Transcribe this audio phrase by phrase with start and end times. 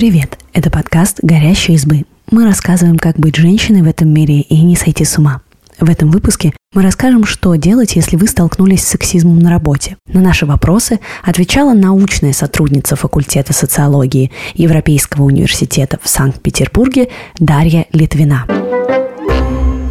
[0.00, 0.38] Привет!
[0.54, 2.06] Это подкаст «Горящие избы».
[2.30, 5.42] Мы рассказываем, как быть женщиной в этом мире и не сойти с ума.
[5.78, 9.98] В этом выпуске мы расскажем, что делать, если вы столкнулись с сексизмом на работе.
[10.06, 18.46] На наши вопросы отвечала научная сотрудница факультета социологии Европейского университета в Санкт-Петербурге Дарья Литвина.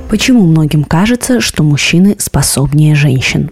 [0.09, 3.51] Почему многим кажется, что мужчины способнее женщин?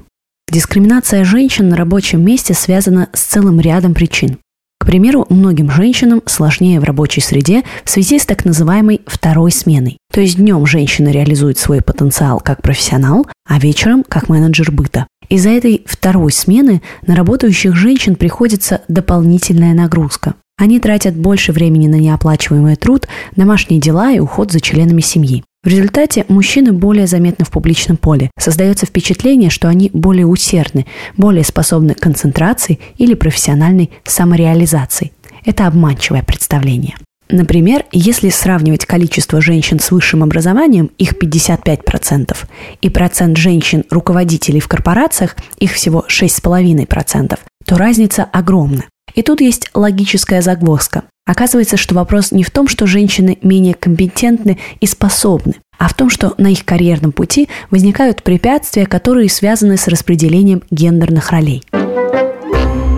[0.51, 4.39] Дискриминация женщин на рабочем месте связана с целым рядом причин.
[4.87, 9.97] Примеру, многим женщинам сложнее в рабочей среде в связи с так называемой второй сменой.
[10.13, 15.05] То есть днем женщина реализует свой потенциал как профессионал, а вечером как менеджер быта.
[15.27, 20.35] Из-за этой второй смены на работающих женщин приходится дополнительная нагрузка.
[20.57, 25.43] Они тратят больше времени на неоплачиваемый труд, домашние дела и уход за членами семьи.
[25.67, 28.31] В результате мужчины более заметны в публичном поле.
[28.39, 30.85] Создается впечатление, что они более усердны,
[31.17, 35.11] более способны к концентрации или профессиональной самореализации.
[35.43, 36.95] Это обманчивое представление.
[37.27, 42.33] Например, если сравнивать количество женщин с высшим образованием, их 55%,
[42.81, 48.85] и процент женщин-руководителей в корпорациях, их всего 6,5%, то разница огромна.
[49.15, 51.03] И тут есть логическая загвоздка.
[51.27, 56.09] Оказывается, что вопрос не в том, что женщины менее компетентны и способны, а в том,
[56.09, 61.63] что на их карьерном пути возникают препятствия, которые связаны с распределением гендерных ролей.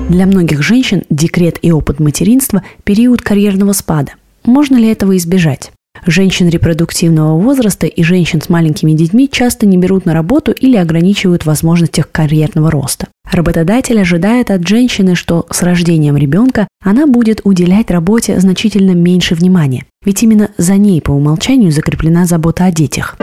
[0.09, 4.13] Для многих женщин декрет и опыт материнства– период карьерного спада.
[4.45, 5.71] Можно ли этого избежать?
[6.05, 11.43] Женщин репродуктивного возраста и женщин с маленькими детьми часто не берут на работу или ограничивают
[11.43, 13.07] в возможностях карьерного роста.
[13.31, 19.85] Работодатель ожидает от женщины, что с рождением ребенка она будет уделять работе значительно меньше внимания,
[20.03, 23.17] ведь именно за ней по умолчанию закреплена забота о детях.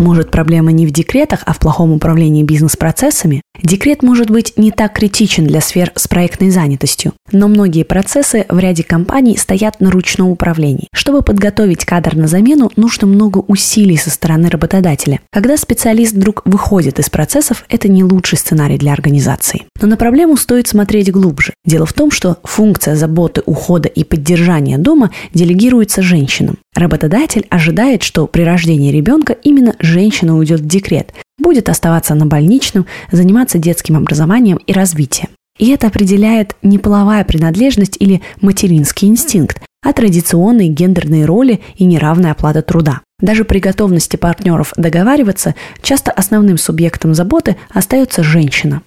[0.00, 3.42] Может, проблема не в декретах, а в плохом управлении бизнес-процессами?
[3.62, 8.58] Декрет может быть не так критичен для сфер с проектной занятостью, но многие процессы в
[8.58, 10.88] ряде компаний стоят на ручном управлении.
[10.94, 15.20] Чтобы подготовить кадр на замену, нужно много усилий со стороны работодателя.
[15.30, 19.66] Когда специалист вдруг выходит из процессов, это не лучший сценарий для организации.
[19.82, 21.52] Но на проблему стоит смотреть глубже.
[21.66, 26.56] Дело в том, что функция заботы, ухода и поддержания дома делегируется женщинам.
[26.74, 32.86] Работодатель ожидает, что при рождении ребенка именно женщина уйдет в декрет, будет оставаться на больничном,
[33.10, 35.30] заниматься детским образованием и развитием.
[35.58, 42.32] И это определяет не половая принадлежность или материнский инстинкт, а традиционные гендерные роли и неравная
[42.32, 43.00] оплата труда.
[43.20, 48.82] Даже при готовности партнеров договариваться, часто основным субъектом заботы остается женщина.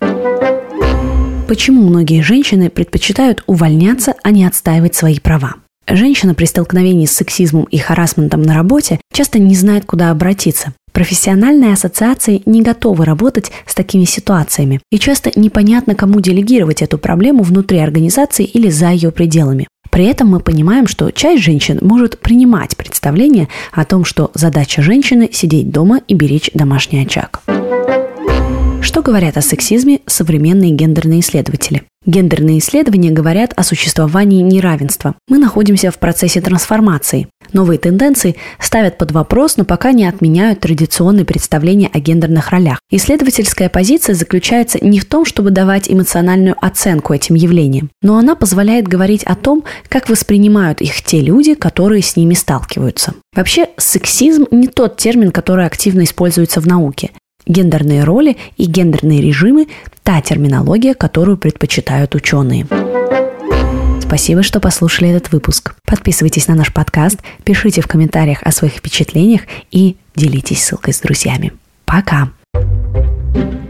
[1.48, 5.56] Почему многие женщины предпочитают увольняться, а не отстаивать свои права?
[5.88, 10.74] Женщина при столкновении с сексизмом и харасментом на работе часто не знает, куда обратиться.
[10.94, 17.44] Профессиональные ассоциации не готовы работать с такими ситуациями, и часто непонятно, кому делегировать эту проблему
[17.44, 19.68] внутри организации или за ее пределами.
[19.90, 25.30] При этом мы понимаем, что часть женщин может принимать представление о том, что задача женщины–
[25.32, 27.42] сидеть дома и беречь домашний очаг.
[28.82, 31.84] Что говорят о сексизме современные гендерные исследователи?
[32.06, 35.16] Гендерные исследования говорят о существовании неравенства.
[35.30, 37.30] Мы находимся в процессе трансформации.
[37.54, 42.80] Новые тенденции ставят под вопрос, но пока не отменяют традиционные представления о гендерных ролях.
[42.90, 48.88] Исследовательская позиция заключается не в том, чтобы давать эмоциональную оценку этим явлениям, но она позволяет
[48.88, 53.14] говорить о том, как воспринимают их те люди, которые с ними сталкиваются.
[53.36, 57.12] Вообще, сексизм не тот термин, который активно используется в науке.
[57.46, 59.68] Гендерные роли и гендерные режимы–
[60.04, 62.68] та терминология, которую предпочитают ученые.
[64.02, 65.76] Спасибо, что послушали этот выпуск.
[65.86, 71.54] Подписывайтесь на наш подкаст, пишите в комментариях о своих впечатлениях и делитесь ссылкой с друзьями.
[71.86, 72.30] Пока!
[73.34, 73.63] thank you